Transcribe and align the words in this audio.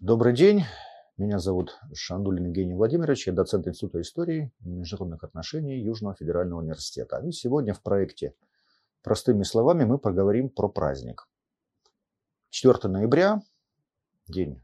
Добрый 0.00 0.32
день. 0.32 0.62
Меня 1.16 1.40
зовут 1.40 1.76
Шандулин 1.92 2.44
Евгений 2.46 2.72
Владимирович. 2.72 3.26
Я 3.26 3.32
доцент 3.32 3.66
Института 3.66 4.00
истории 4.00 4.52
и 4.60 4.68
международных 4.68 5.24
отношений 5.24 5.80
Южного 5.80 6.14
федерального 6.14 6.60
университета. 6.60 7.18
И 7.26 7.32
сегодня 7.32 7.74
в 7.74 7.82
проекте 7.82 8.36
«Простыми 9.02 9.42
словами» 9.42 9.82
мы 9.82 9.98
поговорим 9.98 10.50
про 10.50 10.68
праздник. 10.68 11.28
4 12.50 12.78
ноября, 12.84 13.42
день 14.28 14.62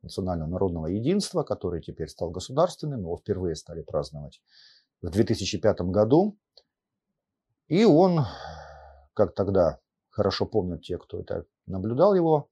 национального 0.00 0.48
народного 0.48 0.86
единства, 0.86 1.42
который 1.42 1.82
теперь 1.82 2.08
стал 2.08 2.30
государственным, 2.30 3.00
его 3.00 3.18
впервые 3.18 3.56
стали 3.56 3.82
праздновать 3.82 4.40
в 5.02 5.10
2005 5.10 5.82
году. 5.82 6.38
И 7.68 7.84
он, 7.84 8.20
как 9.12 9.34
тогда 9.34 9.80
хорошо 10.08 10.46
помнят 10.46 10.80
те, 10.80 10.96
кто 10.96 11.20
это 11.20 11.44
наблюдал 11.66 12.14
его, 12.14 12.48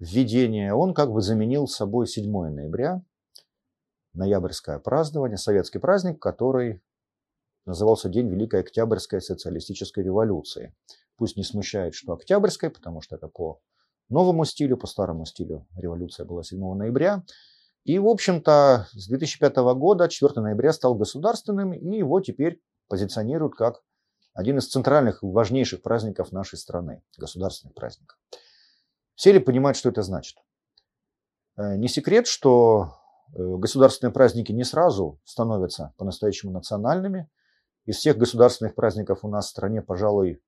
введение, 0.00 0.74
он 0.74 0.94
как 0.94 1.12
бы 1.12 1.20
заменил 1.20 1.68
собой 1.68 2.06
7 2.06 2.30
ноября, 2.30 3.02
ноябрьское 4.14 4.78
празднование, 4.78 5.36
советский 5.36 5.78
праздник, 5.78 6.20
который 6.20 6.82
назывался 7.66 8.08
День 8.08 8.28
Великой 8.28 8.60
Октябрьской 8.60 9.20
социалистической 9.20 10.02
революции. 10.02 10.74
Пусть 11.16 11.36
не 11.36 11.44
смущает, 11.44 11.94
что 11.94 12.14
Октябрьской, 12.14 12.70
потому 12.70 13.02
что 13.02 13.16
это 13.16 13.28
по 13.28 13.60
новому 14.08 14.44
стилю, 14.44 14.76
по 14.76 14.86
старому 14.86 15.26
стилю 15.26 15.66
революция 15.76 16.24
была 16.24 16.42
7 16.42 16.58
ноября. 16.74 17.22
И, 17.84 17.98
в 17.98 18.08
общем-то, 18.08 18.88
с 18.92 19.08
2005 19.08 19.56
года 19.76 20.08
4 20.08 20.40
ноября 20.40 20.72
стал 20.72 20.94
государственным, 20.94 21.72
и 21.72 21.98
его 21.98 22.20
теперь 22.20 22.60
позиционируют 22.88 23.54
как 23.54 23.82
один 24.32 24.58
из 24.58 24.68
центральных 24.68 25.22
важнейших 25.22 25.82
праздников 25.82 26.32
нашей 26.32 26.58
страны, 26.58 27.02
государственных 27.16 27.74
праздников. 27.74 28.18
Все 29.20 29.32
ли 29.32 29.38
понимают, 29.38 29.76
что 29.76 29.90
это 29.90 30.00
значит? 30.00 30.38
Э, 31.58 31.76
не 31.76 31.88
секрет, 31.88 32.26
что 32.26 32.94
э, 33.36 33.56
государственные 33.58 34.14
праздники 34.14 34.50
не 34.50 34.64
сразу 34.64 35.20
становятся 35.24 35.92
по-настоящему 35.98 36.52
национальными. 36.52 37.28
Из 37.84 37.98
всех 37.98 38.16
государственных 38.16 38.74
праздников 38.74 39.18
у 39.22 39.28
нас 39.28 39.44
в 39.44 39.50
стране, 39.50 39.82
пожалуй, 39.82 40.42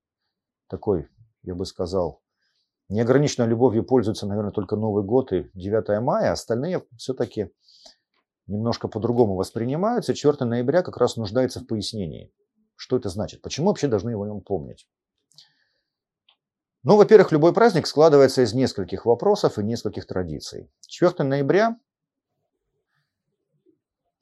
такой, 0.69 1.11
я 1.43 1.55
бы 1.55 1.67
сказал, 1.67 2.23
неограниченной 2.89 3.47
любовью 3.47 3.85
пользуется, 3.85 4.27
наверное, 4.27 4.53
только 4.53 4.77
Новый 4.77 5.05
год 5.05 5.35
и 5.35 5.51
9 5.53 6.01
мая. 6.03 6.33
Остальные 6.33 6.83
все-таки 6.97 7.53
немножко 8.47 8.89
по-другому 8.89 9.35
воспринимаются. 9.35 10.15
4 10.15 10.47
ноября 10.47 10.83
как 10.83 10.97
раз 10.97 11.19
нуждается 11.19 11.61
в 11.61 11.67
пояснении. 11.67 12.33
Что 12.77 12.97
это 12.97 13.11
значит? 13.11 13.43
Почему 13.43 13.67
вообще 13.67 13.87
должны 13.87 14.09
его 14.09 14.41
помнить? 14.41 14.89
Ну, 16.85 16.97
во-первых, 16.97 17.31
любой 17.31 17.53
праздник 17.53 17.87
складывается 17.87 18.43
из 18.43 18.55
нескольких 18.55 19.07
вопросов 19.07 19.57
и 19.59 19.63
нескольких 19.63 20.05
традиций. 20.05 20.69
4 20.89 21.23
ноября 21.23 21.79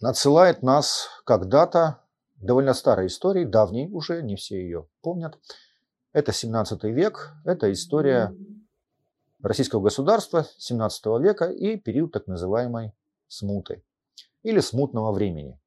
надсылает 0.01 0.63
нас 0.63 1.09
когда-то 1.25 2.05
довольно 2.37 2.75
старой 2.75 3.07
истории, 3.07 3.45
давней 3.45 3.89
уже, 3.91 4.23
не 4.23 4.37
все 4.37 4.61
ее 4.61 4.87
помнят. 5.01 5.39
Это 6.13 6.33
17 6.33 6.85
век, 6.85 7.33
это 7.47 7.73
история 7.73 8.35
российского 9.43 9.81
государства 9.81 10.47
17 10.59 11.07
века 11.21 11.47
и 11.47 11.77
период 11.77 12.13
так 12.13 12.27
называемой 12.27 12.93
смуты 13.27 13.83
или 14.43 14.61
смутного 14.61 15.13
времени. 15.13 15.59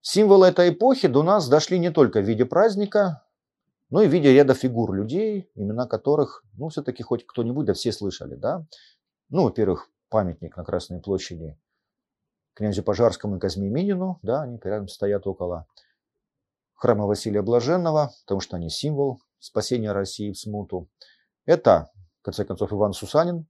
Символы 0.00 0.46
этой 0.46 0.70
эпохи 0.70 1.08
до 1.08 1.24
нас 1.24 1.48
дошли 1.48 1.78
не 1.80 1.90
только 1.90 2.20
в 2.20 2.24
виде 2.24 2.44
праздника, 2.44 3.24
но 3.90 4.02
и 4.02 4.08
в 4.08 4.12
виде 4.12 4.32
ряда 4.32 4.54
фигур 4.54 4.92
людей, 4.92 5.50
имена 5.54 5.86
которых, 5.86 6.44
ну, 6.56 6.68
все-таки 6.68 7.02
хоть 7.02 7.26
кто-нибудь, 7.26 7.66
да 7.66 7.74
все 7.74 7.92
слышали, 7.92 8.36
да. 8.36 8.64
Ну, 9.28 9.44
во-первых, 9.44 9.90
памятник 10.08 10.56
на 10.56 10.64
Красной 10.64 11.00
площади 11.00 11.58
князю 12.54 12.82
Пожарскому 12.82 13.36
и 13.36 13.40
Казьме 13.40 13.68
Минину, 13.68 14.18
да, 14.22 14.42
они 14.42 14.58
рядом 14.62 14.88
стоят 14.88 15.26
около 15.26 15.66
храма 16.74 17.06
Василия 17.06 17.42
Блаженного, 17.42 18.12
потому 18.22 18.40
что 18.40 18.56
они 18.56 18.70
символ 18.70 19.20
спасения 19.38 19.92
России 19.92 20.32
в 20.32 20.38
смуту. 20.38 20.88
Это, 21.44 21.90
в 22.20 22.24
конце 22.24 22.44
концов, 22.44 22.72
Иван 22.72 22.92
Сусанин, 22.92 23.46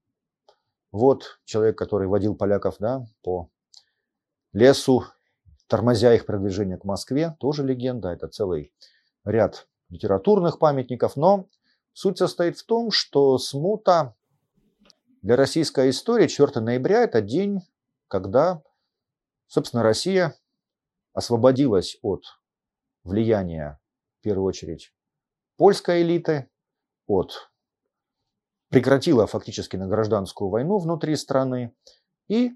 вот 0.93 1.41
человек, 1.45 1.77
который 1.77 2.09
водил 2.09 2.35
поляков 2.35 2.77
да, 2.79 3.07
по 3.23 3.51
лесу, 4.53 5.05
тормозя 5.67 6.15
их 6.15 6.27
продвижение 6.27 6.79
к 6.79 6.85
Москве, 6.85 7.37
тоже 7.39 7.65
легенда, 7.65 8.09
это 8.09 8.29
целый 8.29 8.73
ряд 9.25 9.69
литературных 9.91 10.59
памятников, 10.59 11.17
но 11.17 11.49
суть 11.93 12.19
состоит 12.19 12.57
в 12.57 12.65
том, 12.65 12.91
что 12.91 13.37
смута 13.39 14.15
для 15.23 15.37
российской 15.37 15.91
истории 15.91 16.29
4 16.29 16.61
ноября– 16.61 17.03
это 17.03 17.21
день, 17.21 17.61
когда, 18.09 18.63
собственно, 19.47 19.83
Россия 19.83 20.35
освободилась 21.13 21.99
от 22.03 22.23
влияния, 23.05 23.79
в 24.21 24.23
первую 24.23 24.47
очередь, 24.47 24.95
польской 25.57 26.03
элиты, 26.03 26.49
от 27.07 27.51
прекратила 28.69 29.27
фактически 29.27 29.77
на 29.77 29.89
гражданскую 29.89 30.49
войну 30.49 30.79
внутри 30.79 31.17
страны 31.17 31.75
и 32.29 32.53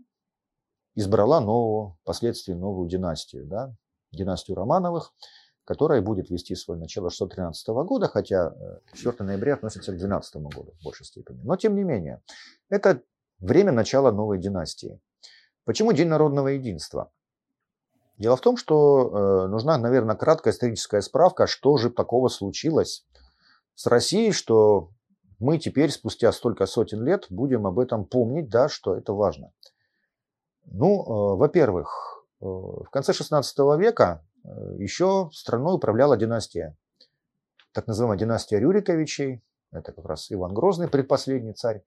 избрала 0.94 1.41
новую, 1.41 1.99
впоследствии 2.03 2.53
новую 2.53 2.89
династию, 2.89 3.47
да, 3.47 3.77
династию 4.12 4.56
Романовых– 4.56 5.12
которая 5.64 6.02
будет 6.02 6.30
вести 6.30 6.54
свое 6.54 6.78
начало 6.78 7.10
613 7.10 7.69
года, 7.69 8.08
хотя 8.08 8.54
4 8.92 9.16
э, 9.19 9.22
ноября 9.22 9.54
относится 9.54 9.92
к 9.92 9.97
12 9.97 10.36
году 10.36 10.75
в 10.80 10.84
большей 10.84 11.06
степени. 11.06 11.41
Но 11.42 11.56
тем 11.56 11.75
не 11.75 11.84
менее, 11.84 12.22
это 12.69 13.02
время 13.38 13.72
начала 13.72 14.12
новой 14.12 14.38
династии. 14.38 15.00
Почему 15.64 15.92
День 15.92 16.08
народного 16.08 16.48
единства? 16.48 17.10
Дело 18.19 18.36
в 18.36 18.42
том, 18.42 18.56
что 18.56 19.44
э, 19.44 19.48
нужна, 19.48 19.78
наверное, 19.78 20.14
краткая 20.14 20.52
историческая 20.52 21.00
справка, 21.00 21.47
что 21.47 21.76
же 21.78 21.91
такого 21.91 22.28
случилось 22.28 23.04
с 23.75 23.86
Россией, 23.86 24.32
что 24.32 24.91
мы 25.41 25.58
теперь, 25.58 25.91
спустя 25.91 26.31
столько 26.31 26.66
сотен 26.66 27.02
лет, 27.02 27.26
будем 27.31 27.66
об 27.66 27.78
этом 27.78 28.04
помнить, 28.04 28.48
да, 28.48 28.69
что 28.69 28.94
это 28.94 29.12
важно. 29.14 29.52
Ну, 30.66 31.02
э, 31.02 31.36
во-первых, 31.38 32.25
в 32.41 32.91
конце 32.91 33.14
16 33.14 33.58
века 33.78 34.22
еще 34.78 35.31
страной 35.32 35.77
управляла 35.77 36.16
династия, 36.16 36.77
так 37.72 37.87
называемая 37.87 38.19
династия 38.19 38.59
Рюриковичей. 38.59 39.43
Это 39.72 39.93
как 39.93 40.05
раз 40.06 40.31
Иван 40.31 40.55
Грозный, 40.55 40.88
предпоследний 40.88 41.53
царь 41.53 41.82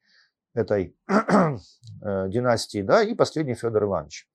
этой 0.53 0.95
э, 1.07 2.29
династии, 2.29 2.81
да, 2.81 3.03
и 3.03 3.13
последний 3.13 3.53
Федор 3.53 3.83
Иванович. 3.83 4.27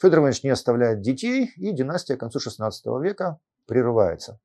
Федор 0.00 0.20
Иванович 0.20 0.42
не 0.42 0.50
оставляет 0.50 1.00
детей, 1.00 1.52
и 1.56 1.72
династия 1.72 2.16
к 2.16 2.20
концу 2.20 2.40
16 2.40 2.86
века 3.00 3.38
прерывается. 3.66 4.38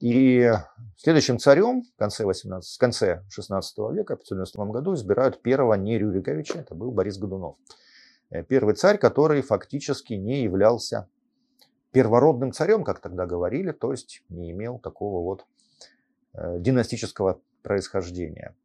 И 0.00 0.52
следующим 0.96 1.38
царем 1.38 1.82
в 1.82 1.96
конце, 1.96 2.24
18, 2.24 2.74
в 2.74 2.78
конце 2.78 3.22
16 3.30 3.78
века, 3.92 4.16
в 4.16 4.20
590 4.20 4.64
году, 4.72 4.94
избирают 4.94 5.40
первого 5.40 5.74
не 5.74 5.98
Рюриковича, 5.98 6.58
это 6.58 6.74
был 6.74 6.90
Борис 6.90 7.18
Годунов. 7.18 7.56
Э, 8.30 8.42
первый 8.42 8.74
царь, 8.74 8.98
который 8.98 9.42
фактически 9.42 10.14
не 10.14 10.42
являлся 10.42 11.08
первородным 11.94 12.52
царем, 12.52 12.82
как 12.82 12.98
тогда 12.98 13.24
говорили, 13.24 13.70
то 13.70 13.92
есть 13.92 14.24
не 14.28 14.50
имел 14.50 14.80
такого 14.80 15.22
вот 15.22 15.46
э, 16.34 16.58
династического 16.58 17.40
происхождения. 17.62 18.56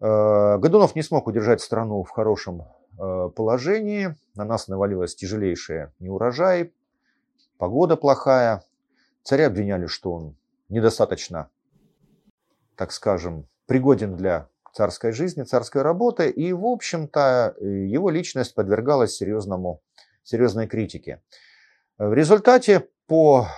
Э, 0.00 0.56
Годунов 0.56 0.96
не 0.96 1.02
смог 1.02 1.26
удержать 1.26 1.60
страну 1.60 2.02
в 2.02 2.08
хорошем 2.08 2.62
э, 2.98 3.28
положении. 3.36 4.16
На 4.34 4.46
нас 4.46 4.68
навалилось 4.68 5.14
тяжелейшее 5.14 5.92
неурожай, 5.98 6.72
погода 7.58 7.94
плохая. 7.96 8.64
Царя 9.22 9.48
обвиняли, 9.48 9.84
что 9.84 10.12
он 10.12 10.36
недостаточно, 10.70 11.50
так 12.74 12.90
скажем, 12.90 13.46
пригоден 13.66 14.16
для 14.16 14.48
царской 14.72 15.12
жизни, 15.12 15.42
царской 15.42 15.82
работы. 15.82 16.30
И, 16.30 16.54
в 16.54 16.64
общем-то, 16.64 17.54
его 17.60 18.08
личность 18.08 18.54
подвергалась 18.54 19.14
серьезному, 19.14 19.82
серьезной 20.22 20.66
критике. 20.68 21.20
В 21.98 22.12
результате, 22.12 22.88
по 23.06 23.48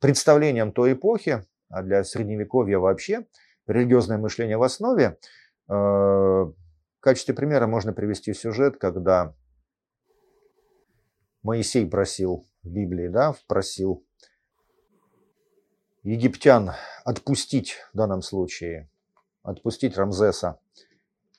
представлениям 0.00 0.72
той 0.72 0.94
эпохи, 0.94 1.44
а 1.68 1.82
для 1.82 2.02
средневековья 2.02 2.78
вообще, 2.78 3.26
религиозное 3.68 4.18
мышление 4.18 4.56
в 4.56 4.64
основе, 4.64 5.16
э, 5.68 5.72
в 5.72 6.54
качестве 6.98 7.34
примера 7.34 7.68
можно 7.68 7.92
привести 7.92 8.34
сюжет, 8.34 8.78
когда 8.78 9.32
Моисей 11.44 11.88
просил 11.88 12.44
в 12.64 12.68
Библии, 12.68 13.06
да, 13.06 13.36
просил 13.46 14.04
египтян 16.02 16.72
отпустить, 17.04 17.76
в 17.92 17.96
данном 17.96 18.22
случае, 18.22 18.90
отпустить 19.44 19.96
Рамзеса, 19.96 20.58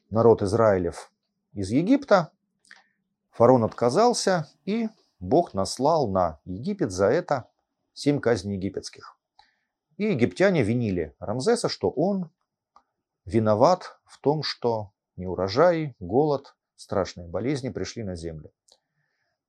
народ 0.10 0.42
Израилев 0.42 1.12
из 1.54 1.70
Египта. 1.70 2.32
Фарон 3.32 3.66
отказался, 3.66 4.48
и 4.64 4.88
Бог 5.26 5.54
наслал 5.54 6.08
на 6.08 6.40
Египет 6.46 6.92
за 6.92 7.08
это 7.08 7.50
семь 7.94 8.20
казней 8.20 8.56
египетских. 8.56 9.18
И 9.98 10.06
египтяне 10.06 10.64
винили 10.64 11.16
Рамзеса, 11.20 11.68
что 11.68 11.90
он 11.90 12.30
виноват 13.26 14.00
в 14.06 14.20
том, 14.20 14.44
что 14.44 14.92
неурожай, 15.16 15.96
голод 16.00 16.56
страшные 16.76 17.28
болезни 17.28 17.70
пришли 17.70 18.04
на 18.04 18.16
землю. 18.16 18.52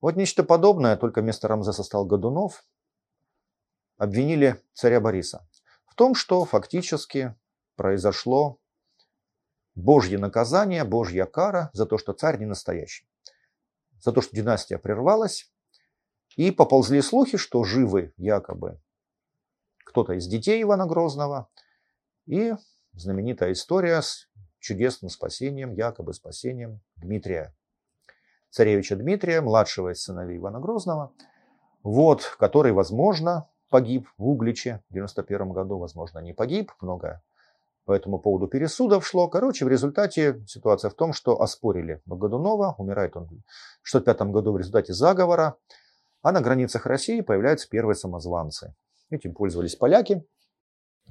Вот 0.01 0.15
нечто 0.15 0.43
подобное, 0.43 0.95
только 0.95 1.21
вместо 1.21 1.47
Рамзеса 1.47 1.83
стал 1.83 2.05
Годунов, 2.05 2.65
обвинили 3.97 4.61
царя 4.73 4.99
Бориса 4.99 5.47
в 5.85 5.95
том, 5.95 6.15
что 6.15 6.45
фактически 6.45 7.35
произошло 7.75 8.59
Божье 9.75 10.17
наказание, 10.17 10.83
Божья 10.83 11.25
кара 11.25 11.69
за 11.73 11.85
то, 11.85 11.97
что 11.97 12.13
царь 12.13 12.39
не 12.39 12.45
настоящий. 12.45 13.07
За 13.99 14.11
то, 14.11 14.21
что 14.21 14.35
династия 14.35 14.77
прервалась, 14.77 15.51
и 16.37 16.51
поползли 16.51 17.01
слухи, 17.01 17.37
что 17.37 17.63
живы 17.65 18.13
якобы 18.15 18.79
кто-то 19.83 20.13
из 20.13 20.27
детей 20.27 20.61
Ивана 20.61 20.85
Грозного, 20.85 21.49
и 22.25 22.53
знаменитая 22.93 23.53
история 23.53 24.01
с 24.01 24.27
чудесным 24.59 25.09
спасением, 25.09 25.73
якобы 25.73 26.13
спасением 26.13 26.81
Дмитрия, 26.97 27.55
царевича 28.51 28.95
Дмитрия, 28.95 29.41
младшего 29.41 29.91
из 29.93 30.03
сыновей 30.03 30.37
Ивана 30.37 30.59
Грозного, 30.59 31.13
вот, 31.83 32.35
который, 32.37 32.73
возможно, 32.73 33.49
погиб 33.69 34.07
в 34.17 34.27
Угличе 34.27 34.83
в 34.89 34.93
91 34.93 35.51
году, 35.51 35.79
возможно, 35.79 36.19
не 36.19 36.33
погиб, 36.33 36.71
много 36.81 37.23
по 37.85 37.93
этому 37.93 38.19
поводу 38.19 38.47
пересудов 38.47 39.07
шло. 39.07 39.29
Короче, 39.29 39.63
в 39.63 39.69
результате 39.69 40.43
ситуация 40.45 40.91
в 40.91 40.93
том, 40.93 41.13
что 41.13 41.41
оспорили 41.41 42.01
Богодунова, 42.05 42.75
умирает 42.77 43.15
он 43.15 43.29
в 43.81 43.87
65 43.87 44.21
году 44.23 44.51
в 44.51 44.57
результате 44.57 44.93
заговора, 44.93 45.55
а 46.21 46.31
на 46.31 46.41
границах 46.41 46.85
России 46.85 47.21
появляются 47.21 47.69
первые 47.69 47.95
самозванцы. 47.95 48.75
Этим 49.09 49.33
пользовались 49.33 49.75
поляки, 49.75 50.25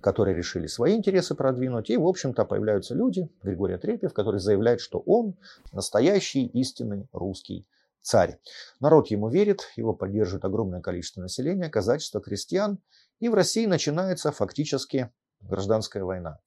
которые 0.01 0.37
решили 0.37 0.67
свои 0.67 0.95
интересы 0.95 1.35
продвинуть. 1.35 1.91
И, 1.91 1.97
в 1.97 2.07
общем-то, 2.07 2.45
появляются 2.45 2.95
люди, 2.95 3.29
Григорий 3.43 3.75
Отрепьев, 3.75 4.13
который 4.13 4.41
заявляет, 4.41 4.81
что 4.81 4.99
он 4.99 5.37
настоящий 5.73 6.47
истинный 6.47 7.09
русский 7.13 7.67
царь. 8.03 8.39
Народ 8.81 9.09
ему 9.09 9.29
верит, 9.29 9.63
его 9.77 9.95
поддерживает 9.95 10.45
огромное 10.45 10.81
количество 10.81 11.23
населения, 11.23 11.69
казачество, 11.69 12.21
крестьян. 12.21 12.79
И 13.19 13.29
в 13.29 13.35
России 13.35 13.67
начинается 13.67 14.31
фактически 14.31 15.11
гражданская 15.41 16.05
война. 16.05 16.39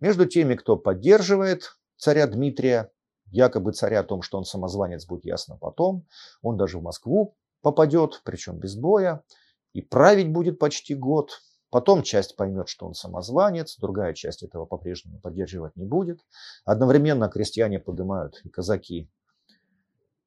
Между 0.00 0.26
теми, 0.26 0.54
кто 0.54 0.76
поддерживает 0.76 1.76
царя 1.96 2.26
Дмитрия, 2.26 2.90
якобы 3.26 3.72
царя 3.72 4.00
о 4.00 4.04
том, 4.04 4.22
что 4.22 4.38
он 4.38 4.44
самозванец, 4.44 5.06
будет 5.06 5.24
ясно 5.24 5.56
потом. 5.56 6.06
Он 6.42 6.56
даже 6.56 6.78
в 6.78 6.82
Москву 6.82 7.36
попадет, 7.64 8.20
причем 8.24 8.58
без 8.58 8.76
боя, 8.76 9.24
и 9.72 9.82
править 9.82 10.30
будет 10.30 10.60
почти 10.60 10.94
год. 10.94 11.40
Потом 11.70 12.04
часть 12.04 12.36
поймет, 12.36 12.68
что 12.68 12.86
он 12.86 12.94
самозванец, 12.94 13.78
другая 13.78 14.14
часть 14.14 14.44
этого 14.44 14.66
по-прежнему 14.66 15.18
поддерживать 15.18 15.74
не 15.74 15.84
будет. 15.84 16.20
Одновременно 16.64 17.28
крестьяне 17.28 17.80
поднимают 17.80 18.40
и 18.44 18.48
казаки 18.48 19.10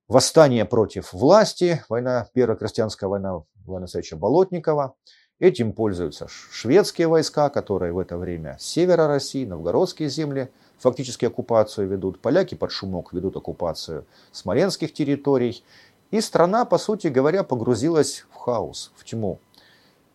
восстание 0.09 0.65
против 0.65 1.13
власти, 1.13 1.83
война, 1.87 2.27
первая 2.33 2.57
крестьянская 2.57 3.09
война 3.09 3.43
Ивана 3.65 3.85
Алексеевича 3.85 4.17
Болотникова. 4.17 4.95
Этим 5.39 5.71
пользуются 5.71 6.27
шведские 6.27 7.07
войска, 7.07 7.49
которые 7.49 7.93
в 7.93 7.99
это 7.99 8.17
время 8.17 8.57
с 8.59 8.65
севера 8.65 9.07
России, 9.07 9.45
новгородские 9.45 10.09
земли 10.09 10.49
фактически 10.79 11.25
оккупацию 11.25 11.87
ведут. 11.87 12.19
Поляки 12.19 12.55
под 12.55 12.71
шумок 12.71 13.13
ведут 13.13 13.37
оккупацию 13.37 14.05
смоленских 14.31 14.93
территорий. 14.93 15.63
И 16.11 16.21
страна, 16.21 16.65
по 16.65 16.77
сути 16.77 17.07
говоря, 17.07 17.43
погрузилась 17.43 18.25
в 18.31 18.35
хаос, 18.35 18.91
в 18.95 19.03
тьму. 19.03 19.39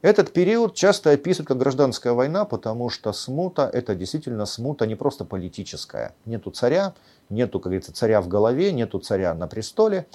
Этот 0.01 0.33
период 0.33 0.75
часто 0.75 1.11
описывают 1.11 1.49
как 1.49 1.59
гражданская 1.59 2.13
война, 2.13 2.45
потому 2.45 2.91
что 2.91 3.13
смута– 3.13 3.71
это 3.73 3.95
действительно 3.95 4.47
смута 4.47 4.87
не 4.87 4.97
просто 4.97 5.25
политическая. 5.25 6.17
Нету 6.25 6.51
царя, 6.51 6.95
нету, 7.29 7.61
как 7.61 7.67
говорится, 7.67 7.93
царя 7.93 8.21
в 8.21 8.27
голове, 8.27 8.73
нету 8.73 8.99
царя 8.99 9.33
на 9.35 9.47
престоле. 9.47 10.09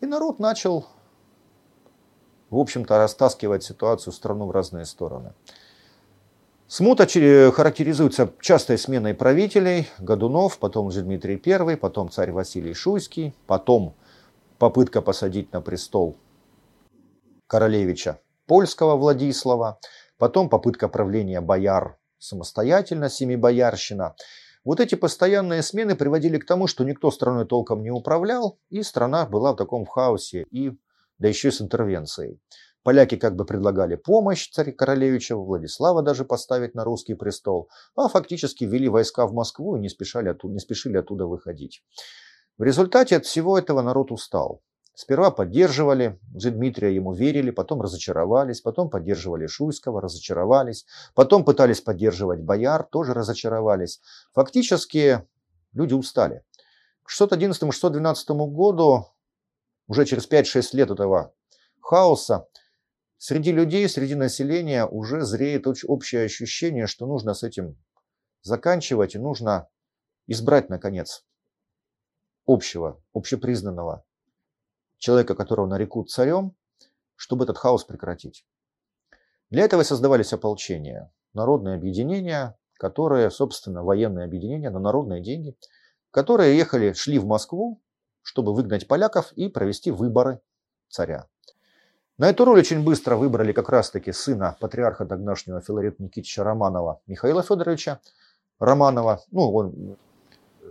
И 0.00 0.06
народ 0.06 0.38
начал, 0.38 0.86
в 2.50 2.58
общем-то, 2.58 2.98
растаскивать 2.98 3.64
ситуацию 3.64 4.12
страну 4.12 4.46
в 4.46 4.52
разные 4.52 4.84
стороны. 4.84 5.32
Смута 6.68 7.06
характеризуется 7.50 8.32
частой 8.40 8.78
сменой 8.78 9.12
правителей, 9.12 9.88
Годунов, 9.98 10.58
потом 10.58 10.90
же 10.90 11.02
Дмитрий 11.02 11.42
I, 11.44 11.76
потом 11.76 12.10
царь 12.10 12.30
Василий 12.30 12.74
Шуйский, 12.74 13.34
потом 13.46 13.94
попытка 14.62 15.02
посадить 15.02 15.52
на 15.52 15.60
престол 15.60 16.16
королевича 17.48 18.20
польского 18.46 18.94
Владислава, 18.94 19.80
потом 20.18 20.48
попытка 20.48 20.86
правления 20.86 21.40
бояр 21.40 21.98
самостоятельно, 22.18 23.10
семибоярщина. 23.10 24.14
Вот 24.64 24.78
эти 24.78 24.94
постоянные 24.94 25.64
смены 25.64 25.96
приводили 25.96 26.38
к 26.38 26.46
тому, 26.46 26.68
что 26.68 26.84
никто 26.84 27.10
страной 27.10 27.44
толком 27.44 27.82
не 27.82 27.90
управлял, 27.90 28.60
и 28.70 28.84
страна 28.84 29.26
была 29.26 29.52
в 29.52 29.56
таком 29.56 29.84
хаосе, 29.84 30.46
и, 30.52 30.70
да 31.18 31.26
еще 31.26 31.48
и 31.48 31.50
с 31.50 31.60
интервенцией. 31.60 32.38
Поляки 32.84 33.16
как 33.16 33.34
бы 33.34 33.44
предлагали 33.44 33.96
помощь 33.96 34.48
царя 34.48 34.70
королевича 34.70 35.34
Владислава 35.34 36.02
даже 36.02 36.24
поставить 36.24 36.76
на 36.76 36.84
русский 36.84 37.14
престол, 37.14 37.68
а 37.96 38.08
фактически 38.08 38.62
ввели 38.62 38.88
войска 38.88 39.26
в 39.26 39.32
Москву 39.32 39.74
и 39.74 39.80
не, 39.80 39.88
спешали 39.88 40.28
оттуда, 40.28 40.54
не 40.54 40.60
спешили 40.60 40.98
оттуда 40.98 41.26
выходить. 41.26 41.82
В 42.58 42.64
результате 42.64 43.16
от 43.16 43.24
всего 43.24 43.58
этого 43.58 43.82
народ 43.82 44.12
устал. 44.12 44.62
Сперва 44.94 45.30
поддерживали 45.30 46.20
Дмитрия, 46.22 46.94
ему 46.94 47.14
верили, 47.14 47.50
потом 47.50 47.80
разочаровались, 47.80 48.60
потом 48.60 48.90
поддерживали 48.90 49.46
Шуйского, 49.46 50.02
разочаровались, 50.02 50.84
потом 51.14 51.44
пытались 51.44 51.80
поддерживать 51.80 52.40
бояр, 52.40 52.84
тоже 52.84 53.14
разочаровались. 53.14 54.02
Фактически 54.34 55.26
люди 55.72 55.94
устали. 55.94 56.44
К 57.04 57.10
611-612 57.10 58.50
году, 58.50 59.06
уже 59.88 60.04
через 60.04 60.28
5-6 60.28 60.76
лет 60.76 60.90
этого 60.90 61.32
хаоса, 61.80 62.46
среди 63.16 63.50
людей, 63.50 63.88
среди 63.88 64.14
населения 64.14 64.84
уже 64.84 65.22
зреет 65.22 65.66
общее 65.66 66.26
ощущение, 66.26 66.86
что 66.86 67.06
нужно 67.06 67.32
с 67.32 67.42
этим 67.42 67.78
заканчивать 68.42 69.14
и 69.14 69.18
нужно 69.18 69.68
избрать, 70.26 70.68
наконец, 70.68 71.24
общего, 72.46 73.00
общепризнанного 73.14 74.04
человека, 74.98 75.34
которого 75.34 75.66
нарекут 75.66 76.10
царем, 76.10 76.54
чтобы 77.16 77.44
этот 77.44 77.58
хаос 77.58 77.84
прекратить. 77.84 78.46
Для 79.50 79.64
этого 79.64 79.82
создавались 79.82 80.32
ополчения, 80.32 81.12
народные 81.34 81.74
объединения, 81.74 82.56
которые, 82.74 83.30
собственно, 83.30 83.82
военные 83.82 84.24
объединения 84.24 84.70
на 84.70 84.80
народные 84.80 85.20
деньги, 85.20 85.56
которые 86.10 86.56
ехали, 86.56 86.92
шли 86.92 87.18
в 87.18 87.26
Москву, 87.26 87.80
чтобы 88.22 88.54
выгнать 88.54 88.88
поляков 88.88 89.32
и 89.32 89.48
провести 89.48 89.90
выборы 89.90 90.40
царя. 90.88 91.26
На 92.18 92.30
эту 92.30 92.44
роль 92.44 92.60
очень 92.60 92.84
быстро 92.84 93.16
выбрали 93.16 93.52
как 93.52 93.68
раз-таки 93.68 94.12
сына 94.12 94.56
патриарха 94.60 95.06
тогдашнего 95.06 95.60
Филарета 95.60 96.02
Никитича 96.02 96.44
Романова 96.44 97.00
Михаила 97.06 97.42
Федоровича 97.42 98.00
Романова. 98.58 99.22
Ну, 99.30 99.52
он 99.52 99.96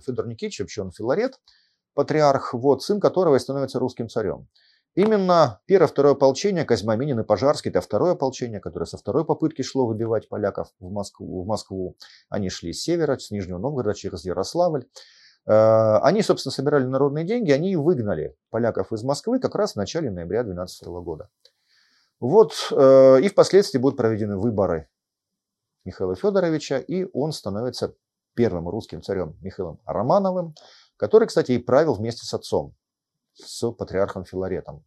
Федор 0.06 0.28
Никитич, 0.28 0.60
вообще 0.60 0.82
он 0.82 0.92
Филарет– 0.92 1.40
патриарх, 1.93 2.53
вот, 2.53 2.83
сын 2.83 3.00
которого 3.00 3.36
и 3.36 3.39
становится 3.39 3.79
русским 3.79 4.10
царем. 4.10 4.48
Именно 4.93 5.62
первое-второе 5.67 6.13
ополчение, 6.13 6.65
Козьмаминин 6.65 7.21
и 7.21 7.24
Пожарский, 7.24 7.69
это 7.69 7.79
второе 7.79 8.12
ополчение, 8.12 8.60
которое 8.60 8.86
со 8.86 8.98
второй 8.98 9.24
попытки 9.24 9.62
шло 9.62 9.86
выбивать 9.86 10.27
поляков 10.27 10.67
в 10.79 10.91
Москву. 10.91 11.43
В 11.43 11.48
Москву. 11.48 11.95
Они 12.29 12.50
шли 12.50 12.74
с 12.74 12.83
севера, 12.83 13.17
с 13.17 13.31
Нижнего 13.31 13.57
Новгорода, 13.57 13.98
через 13.98 14.25
Ярославль. 14.25 14.86
Э, 15.45 15.98
они, 16.01 16.21
собственно, 16.21 16.51
собирали 16.51 16.83
народные 16.83 17.24
деньги, 17.24 17.51
они 17.51 17.77
выгнали 17.77 18.36
поляков 18.50 18.91
из 18.91 19.03
Москвы 19.03 19.39
как 19.39 19.55
раз 19.55 19.74
в 19.74 19.75
начале 19.77 20.12
ноября 20.12 20.43
2012 20.43 20.88
года. 21.03 21.29
Вот, 22.19 22.53
э, 22.71 23.21
и 23.21 23.29
впоследствии 23.29 23.79
будут 23.79 23.98
проведены 23.98 24.38
выборы 24.38 24.89
Михаила 25.86 26.15
Федоровича, 26.15 26.77
и 26.77 27.07
он 27.13 27.31
становится 27.31 27.95
первым 28.36 28.69
русским 28.69 29.01
царем 29.01 29.38
Михаилом 29.41 29.79
Романовым 29.86 30.53
который, 31.01 31.27
кстати, 31.27 31.53
и 31.53 31.58
правил 31.58 31.96
вместе 31.96 32.27
с 32.27 32.34
отцом, 32.36 32.75
с 33.34 33.72
патриархом 33.72 34.24
Филаретом. 34.24 34.86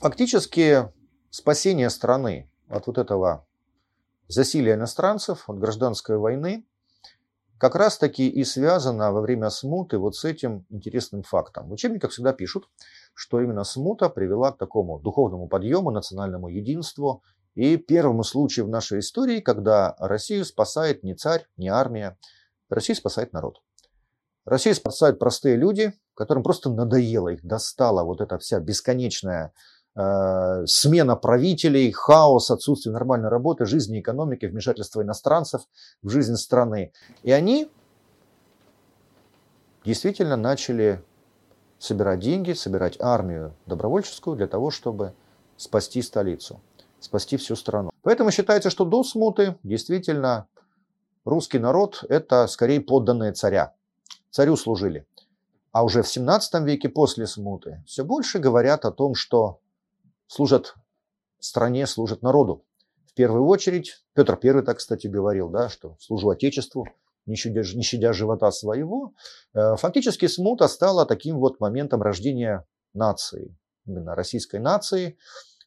Фактически 0.00 0.92
спасение 1.30 1.90
страны 1.90 2.50
от 2.68 2.88
вот 2.88 2.98
этого 2.98 3.46
засилия 4.26 4.74
иностранцев, 4.74 5.48
от 5.48 5.60
гражданской 5.60 6.18
войны, 6.18 6.66
как 7.56 7.76
раз 7.76 7.98
таки 7.98 8.28
и 8.28 8.42
связано 8.42 9.12
во 9.12 9.20
время 9.20 9.48
смуты 9.50 9.96
вот 9.98 10.16
с 10.16 10.24
этим 10.24 10.66
интересным 10.70 11.22
фактом. 11.22 11.68
В 11.68 11.72
учебниках 11.72 12.10
всегда 12.10 12.32
пишут, 12.32 12.68
что 13.14 13.40
именно 13.40 13.62
смута 13.62 14.08
привела 14.08 14.50
к 14.50 14.58
такому 14.58 14.98
духовному 14.98 15.46
подъему, 15.46 15.92
национальному 15.92 16.48
единству 16.48 17.22
и 17.54 17.76
первому 17.76 18.24
случаю 18.24 18.66
в 18.66 18.70
нашей 18.70 18.98
истории, 18.98 19.38
когда 19.38 19.94
Россию 20.00 20.44
спасает 20.44 21.04
не 21.04 21.14
царь, 21.14 21.46
не 21.56 21.68
армия, 21.68 22.18
Россию 22.68 22.96
спасает 22.96 23.32
народ. 23.32 23.63
Россию 24.44 24.74
спасают 24.74 25.18
простые 25.18 25.56
люди, 25.56 25.94
которым 26.14 26.42
просто 26.42 26.70
надоело, 26.70 27.28
их 27.28 27.44
достала 27.44 28.04
вот 28.04 28.20
эта 28.20 28.38
вся 28.38 28.60
бесконечная 28.60 29.52
э, 29.96 30.66
смена 30.66 31.16
правителей, 31.16 31.90
хаос, 31.92 32.50
отсутствие 32.50 32.92
нормальной 32.92 33.30
работы, 33.30 33.64
жизни, 33.64 34.00
экономики, 34.00 34.46
вмешательства 34.46 35.02
иностранцев 35.02 35.62
в 36.02 36.10
жизнь 36.10 36.36
страны. 36.36 36.92
И 37.22 37.32
они 37.32 37.70
действительно 39.84 40.36
начали 40.36 41.02
собирать 41.78 42.20
деньги, 42.20 42.52
собирать 42.52 42.96
армию 43.00 43.54
добровольческую 43.66 44.36
для 44.36 44.46
того, 44.46 44.70
чтобы 44.70 45.14
спасти 45.56 46.02
столицу, 46.02 46.60
спасти 47.00 47.36
всю 47.36 47.56
страну. 47.56 47.90
Поэтому 48.02 48.30
считается, 48.30 48.70
что 48.70 48.84
до 48.84 49.02
смуты 49.04 49.56
действительно 49.62 50.48
русский 51.24 51.58
народ– 51.58 52.04
это 52.08 52.46
скорее 52.46 52.80
подданные 52.80 53.32
царя. 53.32 53.72
Царю 54.34 54.56
служили. 54.56 55.06
А 55.70 55.84
уже 55.84 56.02
в 56.02 56.08
17 56.08 56.62
веке 56.64 56.88
после 56.88 57.28
смуты 57.28 57.84
все 57.86 58.02
больше 58.02 58.40
говорят 58.40 58.84
о 58.84 58.90
том, 58.90 59.14
что 59.14 59.60
служат 60.26 60.74
стране, 61.38 61.86
служат 61.86 62.22
народу. 62.22 62.64
В 63.06 63.14
первую 63.14 63.46
очередь, 63.46 64.04
Петр 64.12 64.36
I 64.42 64.62
так, 64.62 64.78
кстати, 64.78 65.06
говорил, 65.06 65.50
да, 65.50 65.68
что 65.68 65.96
служу 66.00 66.30
Отечеству, 66.30 66.84
не 67.26 67.36
щадя, 67.36 67.60
не 67.60 67.84
щадя 67.84 68.12
живота 68.12 68.50
своего. 68.50 69.12
Э, 69.54 69.76
фактически 69.76 70.26
смута 70.26 70.66
стала 70.66 71.06
таким 71.06 71.38
вот 71.38 71.60
моментом 71.60 72.02
рождения 72.02 72.66
нации, 72.92 73.56
именно 73.86 74.16
российской 74.16 74.58
нации, 74.58 75.16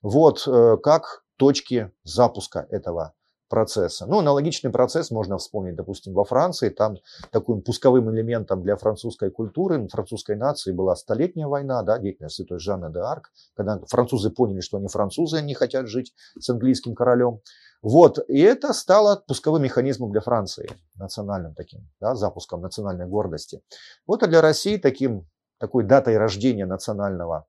вот 0.02 0.46
э, 0.46 0.76
как 0.84 1.24
точки 1.38 1.94
запуска 2.04 2.68
этого 2.70 3.14
процесса. 3.48 4.06
Ну, 4.06 4.20
аналогичный 4.20 4.72
процесс 4.72 5.12
можно 5.12 5.38
вспомнить, 5.38 5.76
допустим, 5.76 6.14
во 6.14 6.24
Франции. 6.24 6.70
Там 6.70 6.98
таким 7.32 7.62
пусковым 7.62 8.10
элементом 8.14 8.62
для 8.62 8.76
французской 8.76 9.32
культуры, 9.32 9.88
французской 9.88 10.36
нации 10.36 10.72
была 10.72 10.96
Столетняя 10.96 11.48
война, 11.48 11.82
да, 11.84 11.98
деятельность 12.00 12.36
святой 12.36 12.60
Жанны 12.60 12.92
де 12.92 13.00
Арк, 13.00 13.32
когда 13.56 13.80
французы 13.88 14.30
поняли, 14.30 14.62
что 14.62 14.78
они 14.78 14.88
французы, 14.88 15.38
они 15.38 15.54
хотят 15.54 15.88
жить 15.88 16.14
с 16.40 16.50
английским 16.50 16.96
королем. 16.96 17.42
Вот, 17.82 18.20
и 18.28 18.40
это 18.40 18.74
стало 18.74 19.24
пусковым 19.28 19.64
механизмом 19.64 20.12
для 20.12 20.22
Франции, 20.22 20.70
национальным 20.96 21.54
таким, 21.54 21.88
да, 22.02 22.16
запуском 22.16 22.62
национальной 22.62 23.06
гордости. 23.06 23.62
Вот 24.08 24.24
а 24.24 24.28
для 24.28 24.42
России 24.42 24.78
таким, 24.78 25.28
такой 25.60 25.84
датой 25.84 26.18
рождения 26.18 26.66
национального 26.66 27.46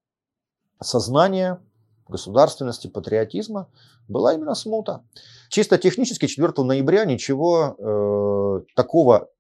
сознания, 0.82 1.60
государственности, 2.08 2.88
патриотизма 2.88 3.70
была 4.08 4.34
именно 4.34 4.54
смута. 4.54 5.04
Чисто 5.48 5.78
технически 5.78 6.26
4 6.26 6.52
ноября 6.64 7.04
ничего 7.04 7.76
э, 7.78 8.74
такого 8.74 9.30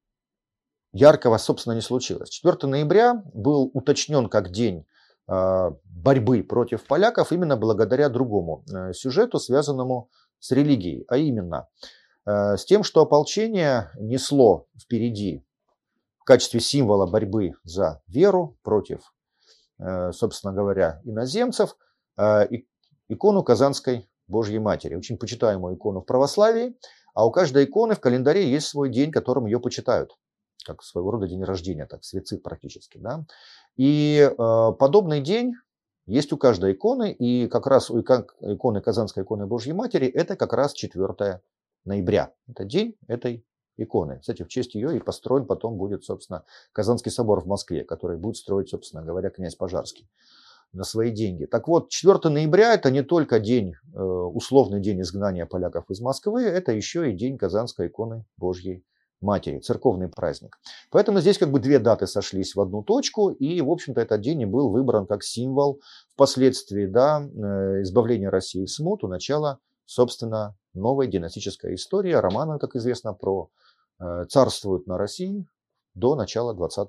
яркого, 0.92 1.38
собственно, 1.38 1.74
не 1.74 1.80
случилось. 1.80 2.30
4 2.30 2.56
ноября 2.62 3.22
был 3.34 3.70
уточнен 3.74 4.28
как 4.28 4.50
день 4.50 4.86
э, 5.28 5.70
борьбы 5.84 6.42
против 6.42 6.86
поляков 6.86 7.32
именно 7.32 7.56
благодаря 7.56 8.08
другому 8.08 8.64
э, 8.72 8.92
сюжету, 8.92 9.38
связанному 9.38 10.10
с 10.38 10.50
религией, 10.52 11.04
а 11.08 11.16
именно 11.16 11.68
э, 12.26 12.56
с 12.56 12.64
тем, 12.64 12.84
что 12.84 13.02
ополчение 13.02 13.90
несло 13.98 14.66
впереди 14.80 15.44
в 16.18 16.24
качестве 16.24 16.60
символа 16.60 17.06
борьбы 17.06 17.52
за 17.64 18.02
веру 18.06 18.58
против, 18.62 19.14
э, 19.78 20.12
собственно 20.12 20.52
говоря, 20.52 21.00
иноземцев– 21.04 21.76
икону 23.08 23.42
Казанской 23.42 24.08
Божьей 24.26 24.58
Матери, 24.58 24.94
очень 24.94 25.18
почитаемую 25.18 25.76
икону 25.76 26.00
в 26.00 26.04
православии, 26.04 26.76
а 27.14 27.26
у 27.26 27.30
каждой 27.30 27.64
иконы 27.64 27.94
в 27.94 28.00
календаре 28.00 28.48
есть 28.48 28.68
свой 28.68 28.90
день, 28.90 29.10
которым 29.10 29.46
ее 29.46 29.58
почитают, 29.58 30.16
как 30.64 30.82
своего 30.82 31.10
рода 31.10 31.26
день 31.26 31.42
рождения, 31.42 31.86
так 31.86 32.04
свецит 32.04 32.42
практически. 32.42 32.98
Да? 32.98 33.24
И 33.76 34.18
э, 34.18 34.72
подобный 34.78 35.20
день 35.20 35.54
есть 36.06 36.32
у 36.32 36.36
каждой 36.36 36.74
иконы, 36.74 37.12
и 37.12 37.48
как 37.48 37.66
раз 37.66 37.90
у 37.90 38.00
иконы 38.00 38.80
Казанской 38.80 39.24
иконы 39.24 39.46
Божьей 39.46 39.72
Матери 39.72 40.06
это 40.06 40.36
как 40.36 40.52
раз 40.52 40.74
4 40.74 41.40
ноября. 41.84 42.32
Это 42.46 42.64
день 42.64 42.96
этой 43.08 43.44
иконы. 43.76 44.18
Кстати, 44.20 44.42
в 44.42 44.48
честь 44.48 44.74
ее 44.74 44.96
и 44.96 45.00
построен 45.00 45.46
потом 45.46 45.76
будет, 45.76 46.04
собственно, 46.04 46.44
Казанский 46.72 47.10
собор 47.10 47.40
в 47.40 47.46
Москве, 47.46 47.84
который 47.84 48.16
будет 48.16 48.36
строить, 48.36 48.68
собственно 48.68 49.02
говоря, 49.02 49.30
князь 49.30 49.54
Пожарский 49.54 50.08
на 50.72 50.84
свои 50.84 51.10
деньги. 51.10 51.46
Так 51.46 51.68
вот, 51.68 51.88
4 51.88 52.28
ноября 52.28 52.74
это 52.74 52.90
не 52.90 53.02
только 53.02 53.40
день, 53.40 53.74
э, 53.94 54.00
условный 54.00 54.80
день 54.80 55.00
изгнания 55.00 55.46
поляков 55.46 55.90
из 55.90 56.00
Москвы, 56.00 56.42
это 56.42 56.72
еще 56.72 57.10
и 57.10 57.16
день 57.16 57.38
Казанской 57.38 57.88
иконы 57.88 58.24
Божьей 58.36 58.84
Матери, 59.20 59.58
церковный 59.58 60.08
праздник. 60.08 60.58
Поэтому 60.90 61.20
здесь 61.20 61.38
как 61.38 61.50
бы 61.50 61.58
две 61.58 61.80
даты 61.80 62.06
сошлись 62.06 62.54
в 62.54 62.60
одну 62.60 62.82
точку, 62.82 63.30
и, 63.30 63.60
в 63.60 63.70
общем-то, 63.70 64.00
этот 64.00 64.20
день 64.20 64.42
и 64.42 64.46
был 64.46 64.70
выбран 64.70 65.06
как 65.06 65.24
символ 65.24 65.80
впоследствии 66.12 66.86
да, 66.86 67.20
э, 67.20 67.82
избавления 67.82 68.30
России 68.30 68.64
в 68.64 68.70
смуту, 68.70 69.08
начала, 69.08 69.58
собственно, 69.86 70.54
новой 70.74 71.08
династической 71.08 71.74
истории. 71.74 72.12
Романы, 72.12 72.58
как 72.58 72.76
известно, 72.76 73.12
про 73.12 73.50
э, 74.00 74.26
царствуют 74.28 74.86
на 74.86 74.98
России 74.98 75.46
до 75.94 76.14
начала 76.14 76.54
20 76.54 76.88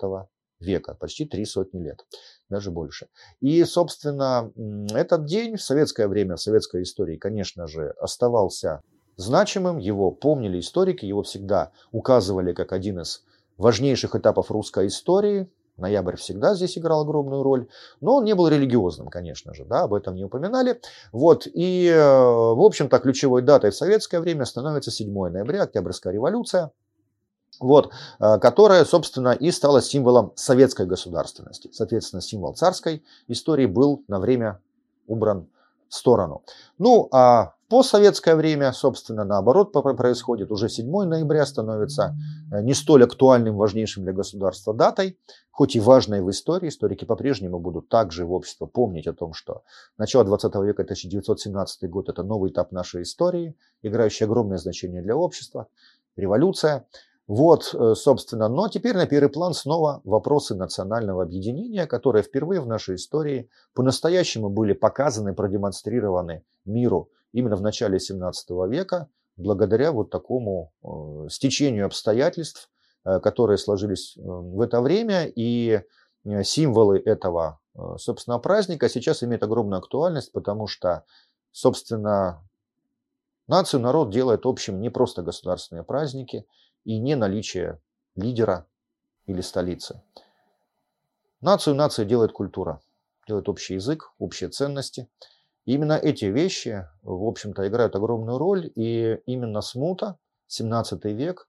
века, 0.60 0.94
почти 0.94 1.26
три 1.26 1.46
сотни 1.46 1.80
лет, 1.80 2.06
даже 2.50 2.72
больше. 2.72 3.08
И, 3.40 3.64
собственно, 3.64 4.52
этот 4.94 5.26
день 5.26 5.58
в 5.58 5.62
советское 5.62 6.08
время, 6.08 6.36
в 6.36 6.42
советской 6.42 6.84
истории, 6.84 7.18
конечно 7.18 7.68
же, 7.68 7.94
оставался 8.00 8.82
значимым, 9.16 9.78
его 9.78 10.12
помнили 10.12 10.60
историки, 10.60 11.06
его 11.06 11.24
всегда 11.24 11.72
указывали 11.92 12.54
как 12.54 12.72
один 12.72 13.02
из 13.02 13.24
важнейших 13.58 14.16
этапов 14.16 14.52
русской 14.52 14.88
истории, 14.88 15.50
Ноябрь 15.80 16.18
всегда 16.18 16.56
здесь 16.56 16.78
играл 16.78 17.02
огромную 17.02 17.44
роль, 17.44 17.68
но 18.02 18.18
он 18.18 18.26
не 18.26 18.36
был 18.36 18.48
религиозным, 18.48 19.08
конечно 19.08 19.54
же, 19.54 19.66
да, 19.66 19.84
об 19.84 19.94
этом 19.94 20.16
не 20.16 20.26
упоминали. 20.26 20.82
Вот, 21.12 21.48
и, 21.48 21.88
э, 21.88 21.98
в 21.98 22.62
общем-то, 22.62 23.00
ключевой 23.00 23.42
датой 23.42 23.72
в 23.72 23.76
советское 23.76 24.20
время 24.20 24.46
становится 24.46 24.92
7 24.92 25.30
ноября, 25.30 25.64
Октябрьская 25.64 26.14
революция, 26.14 26.72
вот, 27.60 27.92
э, 28.20 28.40
которая, 28.40 28.86
собственно, 28.86 29.30
и 29.30 29.52
стала 29.52 29.82
символом 29.82 30.32
советской 30.36 30.86
государственности. 30.86 31.70
Соответственно, 31.72 32.22
символ 32.22 32.54
царской 32.54 33.04
истории 33.28 33.66
был 33.66 34.04
на 34.08 34.20
время 34.20 34.60
убран 35.08 35.48
в 35.90 35.96
сторону. 35.96 36.44
Ну, 36.78 37.10
а 37.12 37.54
постсоветское 37.68 38.36
время, 38.36 38.72
собственно, 38.74 39.24
наоборот 39.26 39.72
происходит. 39.72 40.52
Уже 40.52 40.70
7 40.70 40.88
ноября 41.04 41.46
становится 41.46 42.16
э, 42.52 42.62
не 42.62 42.74
столь 42.74 43.04
актуальным, 43.04 43.58
важнейшим 43.58 44.04
для 44.04 44.14
государства 44.14 44.74
датой, 44.74 45.18
хоть 45.52 45.76
и 45.76 45.80
важной 45.80 46.22
в 46.22 46.30
истории. 46.30 46.70
Историки 46.70 47.06
по-прежнему 47.06 47.60
будут 47.60 47.90
также 47.90 48.26
в 48.26 48.34
обществе 48.34 48.68
помнить 48.68 49.08
о 49.08 49.14
том, 49.14 49.34
что 49.34 49.64
начало 49.98 50.24
20 50.26 50.56
века, 50.56 50.84
1917 50.84 51.90
год, 51.90 52.10
это 52.10 52.24
новый 52.24 52.52
этап 52.52 52.72
нашей 52.72 53.02
истории, 53.02 53.56
играющий 53.82 54.26
огромное 54.26 54.58
значение 54.58 55.02
для 55.02 55.16
общества, 55.16 55.68
революция– 56.16 56.86
вот, 57.30 57.76
э, 57.76 57.94
собственно, 57.94 58.50
но 58.50 58.70
теперь 58.70 58.96
на 58.96 59.06
первый 59.06 59.30
план 59.30 59.54
снова 59.54 60.02
вопросы 60.04 60.56
национального 60.56 61.22
объединения, 61.22 61.86
которые 61.86 62.24
впервые 62.24 62.60
в 62.60 62.66
нашей 62.66 62.96
истории 62.96 63.52
по-настоящему 63.76 64.50
были 64.50 64.74
показаны, 64.74 65.36
продемонстрированы 65.36 66.44
миру 66.66 67.12
именно 67.32 67.56
в 67.56 67.62
начале 67.62 68.00
17 68.00 68.50
века, 68.68 69.10
благодаря 69.38 69.92
вот 69.92 70.10
такому 70.10 70.74
э, 70.84 71.30
стечению 71.30 71.86
обстоятельств, 71.86 72.72
э, 73.06 73.20
которые 73.20 73.60
сложились 73.60 74.18
в 74.18 74.60
это 74.60 74.82
время, 74.82 75.28
и 75.28 75.84
символы 76.42 76.98
этого, 77.00 77.60
собственно, 77.98 78.40
праздника 78.40 78.90
сейчас 78.90 79.24
имеют 79.24 79.44
огромную 79.44 79.78
актуальность, 79.78 80.32
потому 80.32 80.66
что, 80.66 81.06
собственно, 81.52 82.44
нацию 83.48 83.82
народ 83.82 84.10
делает 84.10 84.48
общим 84.48 84.82
не 84.82 84.90
просто 84.90 85.22
государственные 85.22 85.84
праздники– 85.84 86.48
и 86.90 86.98
не 86.98 87.16
наличие 87.16 87.80
лидера 88.16 88.66
или 89.28 89.42
столицы. 89.42 90.02
Нацию 91.40 91.76
нация 91.76 92.04
делает 92.04 92.32
культура, 92.32 92.82
делает 93.28 93.48
общий 93.48 93.76
язык, 93.76 94.12
общие 94.18 94.50
ценности. 94.50 95.08
И 95.66 95.76
именно 95.76 95.94
эти 95.94 96.26
вещи, 96.26 96.88
в 97.04 97.28
общем-то, 97.28 97.68
играют 97.68 97.96
огромную 97.96 98.40
роль. 98.40 98.72
И 98.74 99.22
именно 99.28 99.62
смута, 99.62 100.18
17 100.48 101.06
век, 101.06 101.48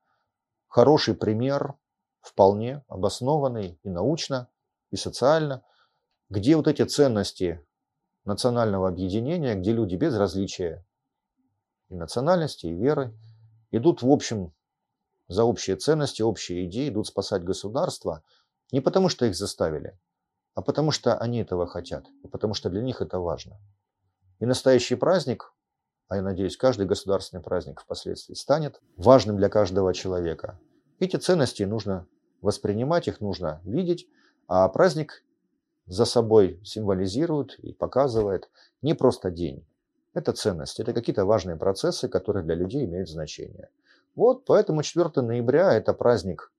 хороший 0.68 1.14
пример, 1.14 1.74
вполне 2.20 2.84
обоснованный 2.86 3.80
и 3.82 3.88
научно, 3.88 4.50
и 4.90 4.96
социально, 4.96 5.62
где 6.28 6.54
вот 6.54 6.68
эти 6.68 6.82
ценности 6.84 7.66
национального 8.26 8.88
объединения, 8.88 9.54
где 9.54 9.72
люди 9.72 9.96
без 9.96 10.14
различия 10.18 10.84
и 11.88 11.94
национальности, 11.94 12.66
и 12.66 12.74
веры 12.74 13.14
идут 13.70 14.02
в 14.02 14.10
общем 14.10 14.52
за 15.30 15.44
общие 15.44 15.76
ценности, 15.76 16.22
общие 16.22 16.66
идеи 16.66 16.88
идут 16.88 17.06
спасать 17.06 17.44
государство 17.44 18.24
не 18.72 18.80
потому, 18.80 19.08
что 19.08 19.26
их 19.26 19.36
заставили, 19.36 19.96
а 20.54 20.60
потому 20.60 20.90
что 20.90 21.16
они 21.16 21.38
этого 21.38 21.68
хотят, 21.68 22.06
и 22.24 22.26
потому 22.26 22.52
что 22.54 22.68
для 22.68 22.82
них 22.82 23.00
это 23.00 23.20
важно. 23.20 23.56
И 24.40 24.44
настоящий 24.44 24.96
праздник, 24.96 25.54
а 26.08 26.16
я 26.16 26.22
надеюсь, 26.22 26.56
каждый 26.56 26.86
государственный 26.86 27.44
праздник 27.44 27.80
впоследствии 27.80 28.34
станет 28.34 28.80
важным 28.96 29.36
для 29.36 29.48
каждого 29.48 29.94
человека. 29.94 30.58
Эти 30.98 31.16
ценности 31.16 31.62
нужно 31.62 32.08
воспринимать, 32.42 33.06
их 33.06 33.20
нужно 33.20 33.60
видеть, 33.62 34.08
а 34.48 34.68
праздник 34.68 35.24
за 35.86 36.06
собой 36.06 36.60
символизирует 36.64 37.56
и 37.60 37.72
показывает 37.72 38.50
не 38.82 38.94
просто 38.94 39.30
день. 39.30 39.64
Это 40.12 40.32
ценность, 40.32 40.80
это 40.80 40.92
какие-то 40.92 41.24
важные 41.24 41.56
процессы, 41.56 42.08
которые 42.08 42.44
для 42.44 42.56
людей 42.56 42.84
имеют 42.84 43.08
значение. 43.08 43.68
Вот, 44.14 44.44
поэтому 44.44 44.82
4 44.82 45.22
ноября– 45.22 45.72
это 45.74 45.94
праздник 45.94 46.52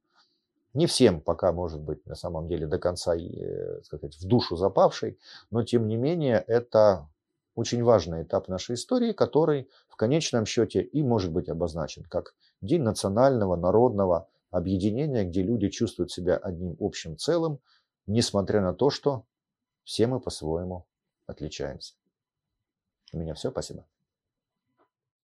Не 0.74 0.86
всем 0.86 1.20
пока, 1.20 1.52
может 1.52 1.82
быть, 1.82 2.06
на 2.06 2.16
самом 2.16 2.48
деле 2.48 2.66
до 2.66 2.80
конца 2.80 3.16
э, 3.16 3.82
сказать, 3.84 4.16
в 4.16 4.26
душу 4.26 4.56
запавший, 4.56 5.20
но 5.50 5.64
тем 5.64 5.88
не 5.88 5.98
менее 5.98 6.44
это 6.48 7.10
очень 7.56 7.84
важный 7.84 8.24
этап 8.24 8.48
нашей 8.48 8.76
истории, 8.76 9.12
который 9.12 9.70
в 9.90 9.96
конечном 9.98 10.46
счете 10.46 10.82
и 10.82 11.04
может 11.04 11.32
быть 11.32 11.50
обозначен 11.50 12.04
как 12.04 12.34
День 12.62 12.84
национального, 12.84 13.56
народного 13.56 14.28
объединения, 14.52 15.26
где 15.26 15.42
люди 15.42 15.70
чувствуют 15.70 16.12
себя 16.12 16.38
одним 16.38 16.78
общим 16.80 17.18
целым, 17.18 17.60
несмотря 18.08 18.62
на 18.62 18.74
то, 18.74 18.90
что 18.90 19.26
все 19.84 20.08
мы 20.08 20.20
по-своему 20.20 20.86
отличаемся. 21.26 21.96
У 23.14 23.18
меня 23.18 23.34
все, 23.34 23.52
спасибо. 23.52 23.86